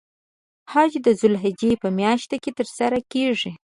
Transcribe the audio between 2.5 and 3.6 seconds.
تر سره کیږی.